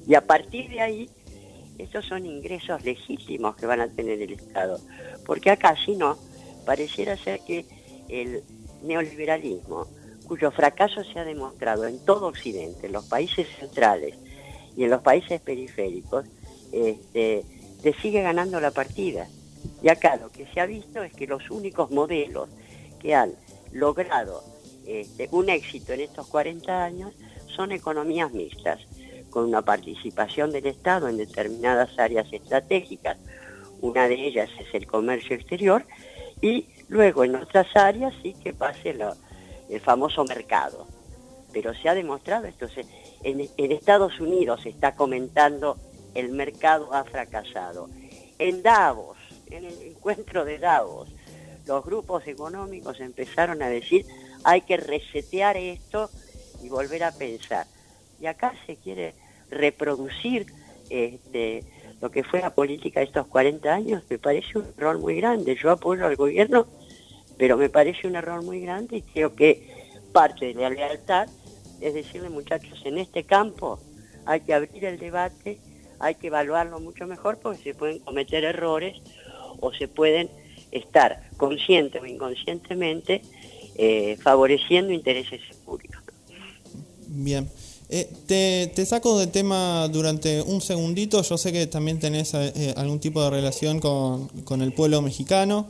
Y 0.07 0.15
a 0.15 0.21
partir 0.21 0.69
de 0.69 0.81
ahí, 0.81 1.09
estos 1.77 2.05
son 2.05 2.25
ingresos 2.25 2.83
legítimos 2.83 3.55
que 3.55 3.65
van 3.65 3.81
a 3.81 3.89
tener 3.89 4.21
el 4.21 4.33
Estado. 4.33 4.79
Porque 5.25 5.51
acá, 5.51 5.75
si 5.85 5.95
no, 5.95 6.17
pareciera 6.65 7.17
ser 7.17 7.41
que 7.41 7.65
el 8.09 8.43
neoliberalismo 8.83 9.87
cuyo 10.27 10.51
fracaso 10.51 11.03
se 11.03 11.19
ha 11.19 11.23
demostrado 11.23 11.85
en 11.85 12.03
todo 12.03 12.27
Occidente, 12.27 12.87
en 12.87 12.93
los 12.93 13.05
países 13.05 13.47
centrales 13.59 14.15
y 14.75 14.83
en 14.83 14.89
los 14.89 15.01
países 15.01 15.39
periféricos, 15.41 16.25
este, 16.71 17.45
te 17.81 17.93
sigue 18.01 18.21
ganando 18.21 18.59
la 18.59 18.71
partida. 18.71 19.27
Y 19.81 19.89
acá 19.89 20.17
lo 20.17 20.29
que 20.29 20.45
se 20.47 20.59
ha 20.59 20.65
visto 20.65 21.01
es 21.01 21.13
que 21.13 21.27
los 21.27 21.49
únicos 21.49 21.91
modelos 21.91 22.49
que 22.99 23.15
han 23.15 23.33
logrado 23.71 24.43
este, 24.85 25.29
un 25.31 25.49
éxito 25.49 25.93
en 25.93 26.01
estos 26.01 26.27
40 26.27 26.83
años 26.83 27.13
son 27.55 27.71
economías 27.71 28.31
mixtas, 28.31 28.79
con 29.29 29.45
una 29.45 29.61
participación 29.61 30.51
del 30.51 30.67
Estado 30.67 31.09
en 31.09 31.17
determinadas 31.17 31.97
áreas 31.99 32.31
estratégicas. 32.31 33.17
Una 33.81 34.07
de 34.07 34.15
ellas 34.27 34.49
es 34.59 34.73
el 34.73 34.87
comercio 34.87 35.35
exterior 35.35 35.85
y 36.41 36.67
luego 36.87 37.23
en 37.23 37.35
otras 37.35 37.67
áreas 37.75 38.13
sí 38.23 38.35
que 38.41 38.53
pase 38.53 38.93
lo, 38.93 39.15
el 39.69 39.79
famoso 39.81 40.23
mercado. 40.25 40.87
Pero 41.51 41.73
se 41.73 41.89
ha 41.89 41.95
demostrado 41.95 42.45
esto, 42.45 42.67
en, 43.23 43.71
Estados 43.71 44.19
Unidos 44.19 44.61
se 44.63 44.69
está 44.69 44.95
comentando 44.95 45.77
el 46.13 46.29
mercado 46.29 46.93
ha 46.93 47.03
fracasado. 47.03 47.89
En 48.39 48.61
Davos, 48.61 49.17
en 49.49 49.65
el 49.65 49.81
encuentro 49.81 50.45
de 50.45 50.59
Davos, 50.59 51.09
los 51.65 51.83
grupos 51.83 52.27
económicos 52.27 52.99
empezaron 52.99 53.61
a 53.61 53.69
decir 53.69 54.05
hay 54.43 54.61
que 54.61 54.77
resetear 54.77 55.57
esto 55.57 56.09
y 56.63 56.69
volver 56.69 57.03
a 57.03 57.11
pensar. 57.11 57.67
Y 58.19 58.25
acá 58.25 58.53
se 58.65 58.77
quiere 58.77 59.13
reproducir 59.49 60.47
este, 60.89 61.63
lo 62.01 62.11
que 62.11 62.23
fue 62.23 62.41
la 62.41 62.53
política 62.53 62.99
de 62.99 63.07
estos 63.07 63.27
40 63.27 63.73
años, 63.73 64.03
me 64.09 64.17
parece 64.17 64.57
un 64.57 64.65
error 64.77 64.99
muy 64.99 65.17
grande. 65.17 65.55
Yo 65.55 65.71
apoyo 65.71 66.05
al 66.05 66.15
gobierno 66.15 66.67
pero 67.37 67.57
me 67.57 67.69
parece 67.69 68.07
un 68.07 68.15
error 68.15 68.43
muy 68.43 68.61
grande 68.61 68.97
y 68.97 69.01
creo 69.01 69.35
que 69.35 69.69
parte 70.11 70.47
de 70.47 70.53
la 70.55 70.69
lealtad 70.69 71.27
es 71.81 71.93
decirle 71.93 72.29
muchachos, 72.29 72.79
en 72.85 72.97
este 72.97 73.23
campo 73.23 73.79
hay 74.25 74.41
que 74.41 74.53
abrir 74.53 74.83
el 74.85 74.99
debate, 74.99 75.59
hay 75.99 76.15
que 76.15 76.27
evaluarlo 76.27 76.79
mucho 76.79 77.05
mejor 77.07 77.39
porque 77.39 77.63
se 77.63 77.73
pueden 77.73 77.99
cometer 77.99 78.43
errores 78.43 78.97
o 79.59 79.73
se 79.73 79.87
pueden 79.87 80.29
estar 80.71 81.29
consciente 81.37 81.99
o 81.99 82.05
inconscientemente 82.05 83.21
eh, 83.75 84.17
favoreciendo 84.21 84.91
intereses 84.91 85.41
públicos. 85.65 86.01
Bien. 87.07 87.49
Eh, 87.89 88.69
te, 88.75 88.85
saco 88.85 89.17
de 89.17 89.27
tema 89.27 89.87
durante 89.87 90.41
un 90.41 90.59
segundito. 90.59 91.21
Yo 91.21 91.37
sé 91.37 91.53
que 91.53 91.67
también 91.67 91.99
tenés 91.99 92.33
eh, 92.33 92.73
algún 92.75 92.99
tipo 92.99 93.23
de 93.23 93.29
relación 93.29 93.79
con, 93.79 94.27
con 94.43 94.61
el 94.61 94.73
pueblo 94.73 95.01
mexicano. 95.01 95.67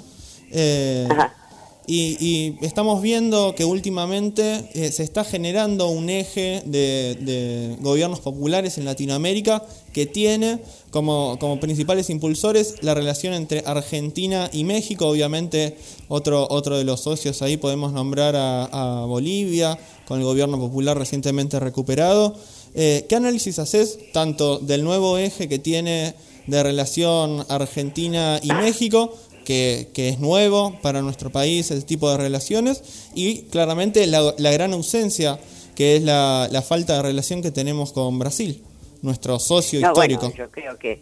Ajá. 1.10 1.47
Y, 1.90 2.58
estamos 2.62 3.02
viendo 3.02 3.56
que 3.56 3.64
últimamente 3.64 4.70
eh, 4.74 4.92
se 4.92 5.04
está 5.04 5.24
generando 5.24 5.88
un 5.88 6.10
eje 6.10 6.62
de, 6.66 7.78
gobiernos 7.80 8.20
populares 8.20 8.78
en 8.78 8.84
Latinoamérica 8.84 9.64
que 9.94 10.06
tiene 10.06 10.60
como, 10.92 11.40
principales 11.62 12.10
impulsores 12.10 12.76
la 12.82 12.94
relación 12.94 13.34
entre 13.34 13.64
Argentina 13.66 14.50
y 14.52 14.66
México. 14.66 15.08
Obviamente 15.08 15.78
otro, 16.10 16.46
otro 16.50 16.78
de 16.78 16.84
los 16.84 17.00
socios 17.00 17.42
ahí 17.42 17.56
podemos 17.56 17.94
nombrar 17.94 18.36
a, 18.36 19.06
Bolivia 19.08 19.80
con 20.06 20.20
el 20.20 20.26
gobierno 20.26 20.60
popular 20.60 20.98
recientemente 20.98 21.58
recuperado. 21.58 22.36
Eh, 22.76 23.06
¿Qué 23.08 23.16
análisis 23.16 23.60
haces 23.60 23.98
tanto 24.12 24.60
del 24.60 24.84
nuevo 24.84 25.18
eje 25.18 25.48
que 25.48 25.58
tiene 25.58 26.16
de 26.48 26.64
relación 26.64 27.46
Argentina 27.48 28.40
y 28.44 28.50
México? 28.50 29.14
Que, 29.48 30.10
es 30.10 30.20
nuevo 30.20 30.78
para 30.82 31.02
nuestro 31.02 31.30
país, 31.30 31.72
ese 31.72 31.86
tipo 31.86 32.12
de 32.12 32.18
relaciones, 32.18 33.10
y 33.16 33.44
claramente 33.44 34.06
la, 34.06 34.52
gran 34.52 34.74
ausencia 34.74 35.40
que 35.74 35.96
es 35.96 36.04
la, 36.04 36.64
falta 36.68 36.98
de 36.98 37.02
relación 37.02 37.42
que 37.42 37.52
tenemos 37.52 37.94
con 37.94 38.20
Brasil, 38.20 38.62
nuestro 39.02 39.40
socio 39.40 39.80
histórico. 39.80 40.34
yo 40.34 40.52
creo 40.52 40.78
que 40.78 41.00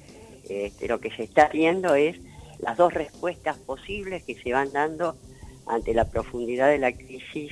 este, 0.47 0.87
lo 0.87 0.99
que 0.99 1.09
se 1.11 1.23
está 1.23 1.49
viendo 1.51 1.95
es 1.95 2.17
las 2.59 2.77
dos 2.77 2.93
respuestas 2.93 3.57
posibles 3.57 4.21
que 4.23 4.35
se 4.35 4.53
van 4.53 4.71
dando 4.71 5.15
ante 5.65 5.95
la 5.95 6.05
profundidad 6.05 6.69
de 6.69 6.77
la 6.77 6.91
crisis 6.91 7.51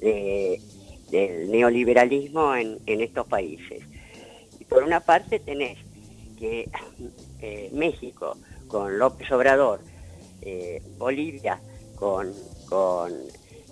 del 0.00 1.50
neoliberalismo 1.50 2.56
en, 2.56 2.80
estos 2.86 3.26
países. 3.26 3.82
Y 4.58 4.64
por 4.64 4.82
una 4.82 5.00
parte 5.00 5.38
tenés 5.38 5.76
que 6.38 6.70
eh, 7.40 7.68
México, 7.72 8.38
con 8.66 8.98
López 8.98 9.30
Obrador, 9.30 9.80
eh, 10.42 10.82
Bolivia 10.98 11.60
con, 11.94 12.32
con, 12.68 13.12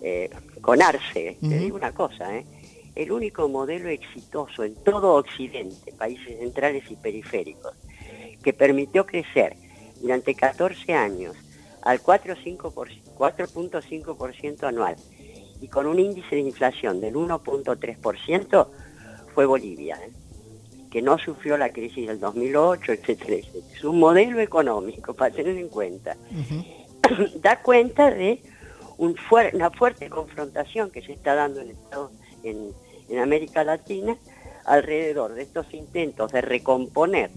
eh, 0.01 0.31
con 0.61 0.81
Arce, 0.81 1.37
te 1.41 1.59
digo 1.59 1.77
una 1.77 1.93
cosa, 1.93 2.37
¿eh? 2.37 2.47
el 2.95 3.11
único 3.13 3.49
modelo 3.49 3.89
exitoso 3.89 4.65
en 4.65 4.75
todo 4.77 5.15
Occidente, 5.15 5.93
países 5.93 6.39
centrales 6.39 6.91
y 6.91 6.97
periféricos, 6.97 7.75
que 8.43 8.53
permitió 8.53 9.07
crecer 9.07 9.57
durante 10.01 10.35
14 10.35 10.93
años 10.95 11.37
al 11.83 12.03
4.5% 12.03 14.65
anual 14.65 14.97
y 15.61 15.69
con 15.69 15.87
un 15.87 15.99
índice 15.99 16.37
de 16.37 16.43
inflación 16.43 17.01
del 17.01 17.15
1.3% 17.15 18.69
fue 19.35 19.47
Bolivia 19.47 19.99
que 20.91 21.03
no 21.03 21.19
sufrió 21.19 21.57
la 21.57 21.71
crisis 21.71 22.09
del 22.09 22.19
2008, 22.19 22.93
etcétera, 22.93 23.37
Es 23.75 23.85
un 23.85 23.99
modelo 24.01 24.41
económico 24.41 25.15
para 25.15 25.35
tener 25.35 25.57
en 25.57 25.69
cuenta. 25.69 26.17
da 27.37 27.63
cuenta 27.63 28.11
de 28.11 28.43
una 28.99 29.71
fuerte 29.71 30.11
confrontación 30.11 30.91
que 30.91 31.03
se 31.03 31.13
está 31.13 31.35
dando 31.35 31.61
en, 31.61 31.75
en, 32.43 32.73
en 33.09 33.19
América 33.19 33.65
Latina 33.65 34.17
alrededor 34.67 35.35
de 35.35 35.43
estos 35.43 35.73
intentos 35.73 36.33
de 36.33 36.43
recomponer 36.43 37.31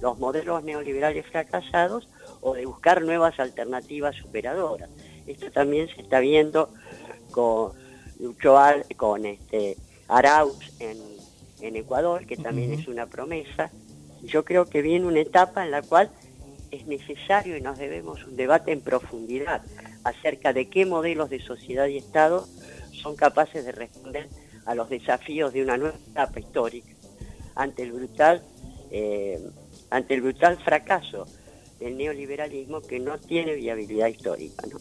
los 0.00 0.18
modelos 0.18 0.64
neoliberales 0.64 1.26
fracasados 1.26 2.08
o 2.40 2.54
de 2.54 2.64
buscar 2.64 3.02
nuevas 3.02 3.38
alternativas 3.38 4.16
superadoras. 4.16 4.88
Esto 5.26 5.50
también 5.50 5.88
se 5.88 6.00
está 6.00 6.20
viendo 6.20 6.70
con 7.30 7.72
con 8.96 9.24
este 9.24 9.76
Arauz 10.08 10.58
en, 10.80 10.98
en 11.60 11.76
Ecuador, 11.76 12.26
que 12.26 12.36
también 12.36 12.72
es 12.72 12.88
una 12.88 13.06
promesa. 13.06 13.70
Yo 14.22 14.44
creo 14.44 14.66
que 14.66 14.82
viene 14.82 15.06
una 15.06 15.20
etapa 15.20 15.64
en 15.64 15.70
la 15.70 15.82
cual 15.82 16.10
es 16.70 16.86
necesario 16.86 17.56
y 17.56 17.60
nos 17.60 17.78
debemos 17.78 18.24
un 18.24 18.36
debate 18.36 18.72
en 18.72 18.80
profundidad 18.80 19.62
acerca 20.04 20.52
de 20.52 20.68
qué 20.68 20.86
modelos 20.86 21.30
de 21.30 21.40
sociedad 21.40 21.86
y 21.86 21.96
Estado 21.96 22.46
son 22.92 23.16
capaces 23.16 23.64
de 23.64 23.72
responder 23.72 24.28
a 24.66 24.74
los 24.74 24.88
desafíos 24.88 25.52
de 25.52 25.62
una 25.62 25.76
nueva 25.76 25.96
etapa 26.10 26.38
histórica 26.40 26.94
ante 27.54 27.82
el 27.82 27.92
brutal, 27.92 28.42
eh, 28.90 29.40
ante 29.90 30.14
el 30.14 30.22
brutal 30.22 30.58
fracaso 30.58 31.26
del 31.78 31.96
neoliberalismo 31.96 32.82
que 32.82 33.00
no 33.00 33.18
tiene 33.18 33.54
viabilidad 33.54 34.08
histórica. 34.08 34.66
¿no? 34.70 34.78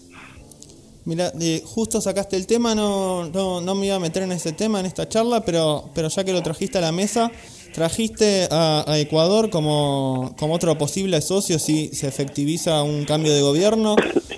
Mira, 1.10 1.34
justo 1.66 2.00
sacaste 2.02 2.36
el 2.36 2.46
tema, 2.46 2.76
no, 2.76 3.28
no, 3.32 3.62
no, 3.62 3.74
me 3.74 3.88
iba 3.88 3.96
a 3.96 4.00
meter 4.00 4.22
en 4.22 4.32
ese 4.32 4.52
tema 4.52 4.80
en 4.80 4.86
esta 4.86 5.10
charla, 5.10 5.44
pero, 5.44 5.90
pero 5.96 6.08
ya 6.08 6.24
que 6.24 6.32
lo 6.32 6.44
trajiste 6.44 6.78
a 6.78 6.82
la 6.82 6.92
mesa, 6.92 7.32
trajiste 7.74 8.48
a, 8.52 8.86
Ecuador 9.00 9.50
como, 9.50 10.36
como, 10.38 10.54
otro 10.54 10.78
posible 10.78 11.20
socio 11.22 11.58
si 11.58 11.88
se 11.94 12.08
efectiviza 12.08 12.84
un 12.84 13.06
cambio 13.06 13.34
de 13.34 13.42
gobierno, 13.42 13.96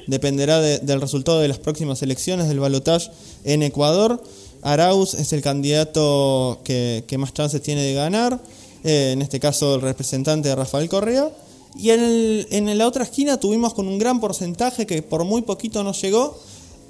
dependerá 0.07 0.61
del 0.61 1.01
resultado 1.01 1.41
de 1.41 1.49
las 1.49 1.59
próximas 1.59 2.03
elecciones 2.03 2.47
del 2.47 2.61
balotaje 2.61 3.11
en 3.43 3.63
Ecuador. 3.63 4.23
Arauz 4.61 5.13
es 5.15 5.33
el 5.33 5.41
candidato 5.41 6.61
que, 6.63 7.03
más 7.17 7.33
chances 7.33 7.61
tiene 7.61 7.83
de 7.83 7.95
ganar, 7.95 8.39
eh, 8.85 9.11
en 9.11 9.21
este 9.21 9.41
caso 9.41 9.75
el 9.75 9.81
representante 9.81 10.47
de 10.47 10.55
Rafael 10.55 10.87
Correa. 10.87 11.29
Y 11.75 11.89
en, 11.89 11.99
el, 12.01 12.47
en 12.51 12.77
la 12.77 12.87
otra 12.87 13.03
esquina 13.03 13.37
tuvimos 13.41 13.73
con 13.73 13.89
un 13.89 13.99
gran 13.99 14.21
porcentaje 14.21 14.85
que 14.85 15.01
por 15.01 15.25
muy 15.25 15.41
poquito 15.41 15.83
nos 15.83 16.01
llegó, 16.01 16.39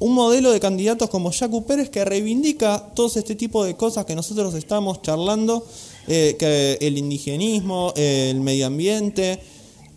un 0.01 0.15
modelo 0.15 0.51
de 0.51 0.59
candidatos 0.59 1.09
como 1.11 1.31
Jacu 1.31 1.63
Pérez 1.65 1.89
que 1.91 2.03
reivindica 2.03 2.91
todo 2.95 3.07
este 3.07 3.35
tipo 3.35 3.63
de 3.63 3.75
cosas 3.75 4.03
que 4.05 4.15
nosotros 4.15 4.55
estamos 4.55 5.03
charlando, 5.03 5.63
eh, 6.07 6.35
que 6.39 6.79
el 6.81 6.97
indigenismo, 6.97 7.93
el 7.95 8.41
medio 8.41 8.65
ambiente, 8.65 9.39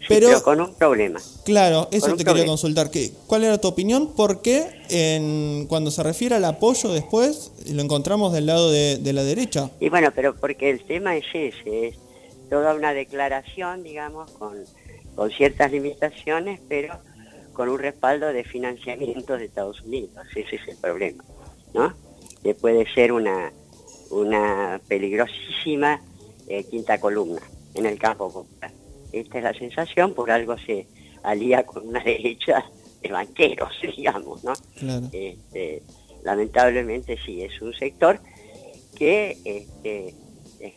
pero, 0.07 0.43
con 0.43 0.61
un 0.61 0.75
problema. 0.75 1.23
Claro, 1.47 1.89
eso 1.91 2.15
te 2.17 2.23
quería 2.23 2.45
consultar. 2.45 2.91
Que, 2.91 3.13
¿Cuál 3.27 3.45
era 3.45 3.57
tu 3.57 3.67
opinión? 3.69 4.13
Porque 4.15 4.67
en, 4.91 5.65
cuando 5.69 5.91
se 5.91 6.03
refiere 6.03 6.35
al 6.35 6.45
apoyo 6.45 6.91
después, 6.91 7.53
lo 7.73 7.81
encontramos 7.81 8.35
del 8.35 8.45
lado 8.45 8.71
de, 8.71 9.13
la 9.15 9.25
derecha. 9.25 9.71
Y 9.81 9.89
bueno, 9.89 10.11
pero 10.15 10.35
porque 10.37 10.69
el 10.69 10.85
tema 10.85 11.17
es 11.17 11.25
ese, 11.33 11.89
es 11.89 11.95
toda 12.51 12.75
una 12.75 12.93
declaración, 12.93 13.83
digamos, 13.83 14.31
con, 14.33 14.53
con 15.15 15.31
ciertas 15.31 15.73
limitaciones, 15.73 16.61
pero 16.69 16.99
con 17.55 17.71
un 17.71 17.79
respaldo 17.79 18.33
de 18.33 18.45
financiamiento 18.45 19.39
de 19.39 19.47
Estados 19.47 19.81
Unidos. 19.83 20.11
Ese 20.35 20.57
es 20.57 20.69
el 20.69 20.77
problema, 20.77 21.25
¿no? 21.73 21.95
Que 22.43 22.55
puede 22.55 22.85
ser 22.93 23.13
una, 23.13 23.53
una 24.11 24.81
peligrosísima 24.87 26.03
eh, 26.49 26.65
quinta 26.65 27.01
columna 27.01 27.41
en 27.75 27.87
el 27.87 27.99
campo 27.99 28.31
popular. 28.31 28.71
Esta 29.13 29.39
es 29.39 29.45
la 29.45 29.55
sensación, 29.55 30.13
por 30.13 30.31
algo 30.31 30.59
se 30.59 30.87
alía 31.23 31.65
con 31.65 31.89
una 31.89 32.01
derecha 32.05 32.65
de 33.01 33.09
banqueros, 33.11 33.71
digamos, 33.97 34.45
¿no? 34.45 34.53
Este, 35.13 35.83
lamentablemente 36.25 37.17
sí, 37.25 37.43
es 37.43 37.63
un 37.63 37.73
sector 37.73 38.19
que 38.97 39.39
este, 39.45 40.15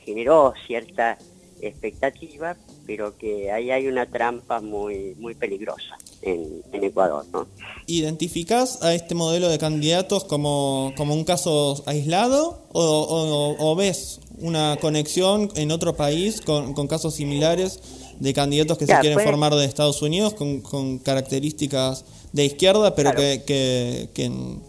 generó 0.05 0.53
cierta 0.65 1.17
expectativa, 1.59 2.55
pero 2.85 3.17
que 3.17 3.51
ahí 3.51 3.71
hay 3.71 3.87
una 3.87 4.05
trampa 4.05 4.61
muy, 4.61 5.15
muy 5.17 5.33
peligrosa 5.33 5.97
en, 6.21 6.63
Ecuador. 6.71 7.25
¿no? 7.33 7.47
¿Identificás 7.87 8.83
a 8.83 8.93
este 8.93 9.15
modelo 9.15 9.49
de 9.49 9.57
candidatos 9.57 10.23
como, 10.23 10.93
como 10.95 11.13
un 11.13 11.23
caso 11.23 11.83
aislado 11.85 12.61
o, 12.71 13.75
ves 13.75 14.19
una 14.39 14.77
conexión 14.79 15.49
en 15.55 15.71
otro 15.71 15.95
país 15.95 16.41
con, 16.41 16.73
con 16.73 16.87
casos 16.87 17.15
similares 17.15 17.79
de 18.19 18.33
candidatos 18.33 18.77
que 18.77 18.85
se 18.85 18.97
quieren 18.99 19.19
formar 19.19 19.53
de 19.55 19.65
Estados 19.65 20.01
Unidos 20.01 20.33
con, 20.33 20.61
con 20.61 20.99
características 20.99 22.05
de 22.33 22.45
izquierda, 22.45 22.95
pero 22.95 23.13
que, 23.13 24.09
que, 24.13 24.25
en 24.25 24.61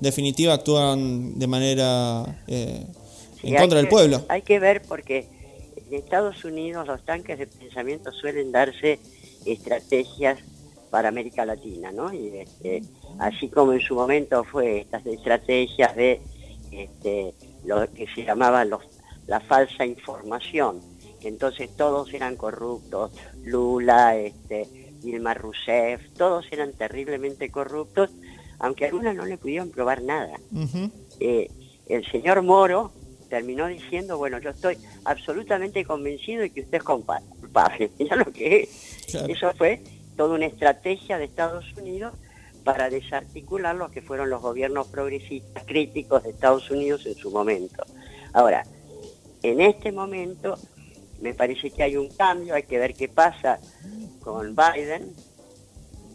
definitiva 0.00 0.54
actúan 0.54 1.38
de 1.38 1.46
manera 1.46 2.42
eh, 2.46 2.84
en 3.42 3.56
contra 3.56 3.78
del 3.78 3.88
pueblo. 3.88 4.24
Hay 4.28 4.42
que 4.42 4.58
ver 4.58 4.82
porque 4.82 5.26
en 5.76 5.94
Estados 5.94 6.44
Unidos 6.44 6.86
los 6.86 7.04
tanques 7.04 7.38
de 7.38 7.46
pensamiento 7.46 8.12
suelen 8.12 8.52
darse 8.52 8.98
estrategias 9.44 10.38
para 10.90 11.08
América 11.08 11.44
Latina, 11.44 11.92
¿no? 11.92 12.12
Y 12.12 12.28
este, 12.38 12.82
así 13.18 13.48
como 13.48 13.72
en 13.72 13.80
su 13.80 13.94
momento 13.94 14.44
fue 14.44 14.80
estas 14.80 15.04
estrategias 15.06 15.94
de 15.96 16.20
este, 16.70 17.34
lo 17.64 17.90
que 17.92 18.06
se 18.14 18.24
llamaban 18.24 18.70
los, 18.70 18.82
la 19.26 19.40
falsa 19.40 19.84
información, 19.84 20.80
que 21.20 21.28
entonces 21.28 21.74
todos 21.76 22.12
eran 22.12 22.36
corruptos, 22.36 23.12
Lula, 23.44 24.16
este, 24.16 24.68
Dilma 25.02 25.34
Rousseff, 25.34 26.00
todos 26.16 26.46
eran 26.50 26.72
terriblemente 26.72 27.50
corruptos, 27.50 28.10
aunque 28.58 28.86
algunos 28.86 29.14
no 29.14 29.24
le 29.26 29.38
pudieron 29.38 29.70
probar 29.70 30.02
nada. 30.02 30.38
Eh, 31.20 31.50
el 31.88 32.04
señor 32.10 32.42
Moro 32.42 32.92
terminó 33.28 33.66
diciendo, 33.66 34.18
bueno, 34.18 34.38
yo 34.38 34.50
estoy 34.50 34.78
absolutamente 35.04 35.84
convencido 35.84 36.42
de 36.42 36.50
que 36.50 36.62
usted 36.62 36.78
es 36.78 36.84
culpable. 36.84 37.90
Mira 37.98 38.16
lo 38.16 38.32
que 38.32 38.62
es. 38.62 39.14
Eso 39.14 39.52
fue 39.56 39.82
toda 40.18 40.34
una 40.34 40.46
estrategia 40.46 41.16
de 41.16 41.26
Estados 41.26 41.64
Unidos 41.76 42.12
para 42.64 42.90
desarticular 42.90 43.76
lo 43.76 43.88
que 43.88 44.02
fueron 44.02 44.28
los 44.28 44.42
gobiernos 44.42 44.88
progresistas 44.88 45.62
críticos 45.64 46.24
de 46.24 46.30
Estados 46.30 46.68
Unidos 46.72 47.06
en 47.06 47.14
su 47.14 47.30
momento. 47.30 47.84
Ahora, 48.32 48.66
en 49.44 49.60
este 49.60 49.92
momento 49.92 50.58
me 51.20 51.34
parece 51.34 51.70
que 51.70 51.84
hay 51.84 51.96
un 51.96 52.08
cambio, 52.08 52.54
hay 52.54 52.64
que 52.64 52.78
ver 52.78 52.94
qué 52.94 53.08
pasa 53.08 53.60
con 54.20 54.56
Biden, 54.56 55.14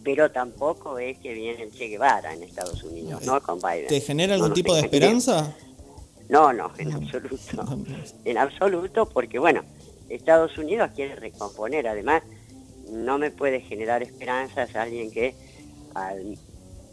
pero 0.03 0.29
tampoco 0.31 0.99
es 0.99 1.17
que 1.19 1.33
viene 1.33 1.63
el 1.63 1.71
Che 1.71 1.87
Guevara 1.87 2.33
en 2.33 2.43
Estados 2.43 2.83
Unidos, 2.83 3.23
¿no? 3.25 3.41
Con 3.41 3.59
Biden. 3.59 3.87
¿Te 3.87 4.01
genera 4.01 4.35
algún 4.35 4.53
tipo 4.53 4.75
de 4.75 4.81
esperanza? 4.81 5.55
No, 6.27 6.51
no, 6.51 6.73
en 6.77 6.91
absoluto. 6.91 7.77
En 8.25 8.37
absoluto, 8.37 9.05
porque 9.05 9.39
bueno, 9.39 9.63
Estados 10.09 10.57
Unidos 10.57 10.91
quiere 10.93 11.15
recomponer, 11.15 11.87
además 11.87 12.21
no 12.93 13.17
me 13.17 13.31
puede 13.31 13.61
generar 13.61 14.03
esperanzas 14.03 14.75
alguien 14.75 15.11
que 15.11 15.35
al 15.95 16.37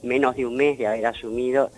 menos 0.02 0.36
de 0.36 0.46
un 0.46 0.56
mes 0.56 0.78
de 0.78 0.86
haber 0.86 1.06
asumido 1.06 1.70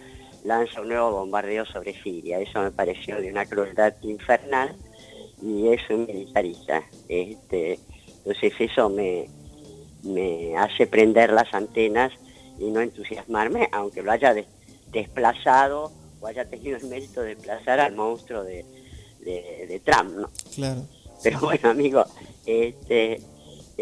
lanza 0.45 0.81
un 0.81 0.89
nuevo 0.89 1.11
bombardeo 1.13 1.67
sobre 1.67 2.01
Siria. 2.03 2.41
Eso 2.41 2.63
me 2.63 2.71
pareció 2.71 3.21
de 3.21 3.31
una 3.31 3.47
crueldad 3.47 3.95
infernal 4.03 4.75
y 5.41 5.69
es 5.69 5.83
un 5.91 6.07
militarista. 6.07 6.83
Este, 7.09 7.79
entonces 8.19 8.53
eso 8.59 8.89
me, 8.89 9.29
me 10.03 10.57
hace 10.57 10.87
prender 10.87 11.33
las 11.33 11.53
antenas 11.55 12.13
y 12.59 12.71
no 12.71 12.81
entusiasmarme, 12.81 13.69
aunque 13.73 14.03
lo 14.03 14.13
haya 14.13 14.35
desplazado 14.91 15.93
o 16.21 16.27
haya 16.27 16.45
tenido 16.45 16.77
el 16.77 16.87
mérito 16.87 17.23
de 17.23 17.35
desplazar 17.35 17.81
al 17.81 17.95
monstruo 17.95 18.45
de, 18.45 18.65
de, 19.21 19.81
Trump, 19.85 20.17
¿no? 20.17 20.31
Claro. 20.55 20.83
Pero 21.23 21.41
bueno, 21.41 21.71
amigo, 21.71 22.05
este, 22.47 23.21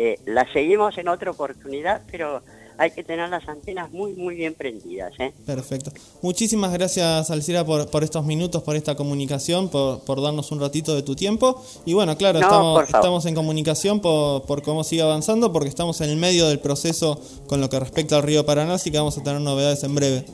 eh, 0.02 0.18
la 0.24 0.50
seguimos 0.50 0.96
en 0.96 1.08
otra 1.08 1.30
oportunidad, 1.30 2.00
pero 2.10 2.40
hay 2.78 2.90
que 2.92 3.04
tener 3.04 3.28
las 3.28 3.46
antenas 3.46 3.92
muy, 3.92 4.14
muy 4.14 4.34
bien 4.34 4.54
prendidas. 4.54 5.12
¿eh? 5.18 5.34
Perfecto. 5.44 5.92
Muchísimas 6.22 6.72
gracias, 6.72 7.30
Alcira, 7.30 7.66
por, 7.66 7.90
por 7.90 8.02
estos 8.02 8.24
minutos, 8.24 8.62
por 8.62 8.76
esta 8.76 8.94
comunicación, 8.94 9.68
por, 9.68 10.00
por 10.00 10.22
darnos 10.22 10.52
un 10.52 10.60
ratito 10.60 10.94
de 10.94 11.02
tu 11.02 11.14
tiempo. 11.14 11.62
Y 11.84 11.92
bueno, 11.92 12.16
claro, 12.16 12.38
estamos, 12.38 12.84
estamos 12.84 13.26
en 13.26 13.34
comunicación 13.34 14.00
por, 14.00 14.44
por 14.46 14.62
cómo 14.62 14.84
sigue 14.84 15.02
avanzando, 15.02 15.52
porque 15.52 15.68
estamos 15.68 16.00
en 16.00 16.08
el 16.08 16.16
medio 16.16 16.48
del 16.48 16.60
proceso 16.60 17.20
con 17.46 17.60
lo 17.60 17.68
que 17.68 17.78
respecta 17.78 18.16
al 18.16 18.22
río 18.22 18.46
Paraná, 18.46 18.74
así 18.74 18.90
que 18.90 18.96
vamos 18.96 19.18
a 19.18 19.22
tener 19.22 19.42
novedades 19.42 19.84
en 19.84 19.94
breve. 19.94 20.24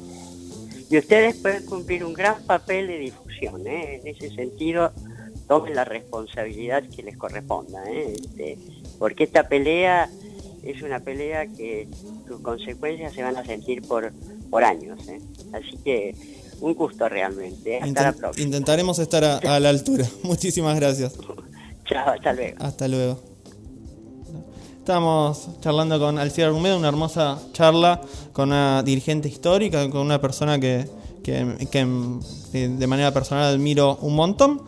Y 0.88 0.98
ustedes 0.98 1.34
pueden 1.38 1.66
cumplir 1.66 2.04
un 2.04 2.12
gran 2.12 2.40
papel 2.44 2.86
de 2.86 2.98
difusión, 2.98 3.66
¿eh? 3.66 4.00
en 4.00 4.06
ese 4.06 4.32
sentido 4.32 4.92
tomen 5.48 5.74
la 5.74 5.84
responsabilidad 5.84 6.84
que 6.88 7.02
les 7.02 7.16
corresponda. 7.16 7.82
¿eh? 7.90 8.14
Este, 8.14 8.58
porque 8.98 9.24
esta 9.24 9.48
pelea 9.48 10.08
es 10.62 10.82
una 10.82 11.00
pelea 11.00 11.46
que 11.46 11.88
sus 12.26 12.40
consecuencias 12.40 13.14
se 13.14 13.22
van 13.22 13.36
a 13.36 13.44
sentir 13.44 13.82
por, 13.82 14.12
por 14.50 14.64
años. 14.64 14.98
¿eh? 15.08 15.20
Así 15.52 15.76
que 15.84 16.14
un 16.60 16.74
gusto 16.74 17.08
realmente. 17.08 17.76
¿eh? 17.76 17.80
Hasta 17.82 18.02
la 18.02 18.12
próxima. 18.12 18.44
Intentaremos 18.44 18.98
estar 18.98 19.24
a, 19.24 19.60
la 19.60 19.68
altura. 19.68 20.06
Muchísimas 20.22 20.76
gracias. 20.76 21.14
Chao, 21.84 22.10
hasta 22.10 22.32
luego. 22.32 22.56
Hasta 22.60 22.88
luego. 22.88 23.20
Estábamos 24.78 25.48
charlando 25.60 25.98
con 25.98 26.18
Alcira 26.18 26.46
Argumedo, 26.46 26.78
una 26.78 26.88
hermosa 26.88 27.40
charla 27.52 28.00
con 28.32 28.50
una 28.50 28.84
dirigente 28.84 29.28
histórica, 29.28 29.88
con 29.90 30.02
una 30.02 30.20
persona 30.20 30.60
que, 30.60 30.88
que, 31.24 31.56
que 31.72 32.68
de 32.68 32.86
manera 32.86 33.12
personal 33.12 33.54
admiro 33.54 33.96
un 34.00 34.14
montón. 34.14 34.62